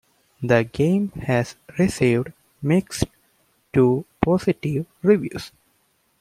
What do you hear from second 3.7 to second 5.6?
to positive reviews.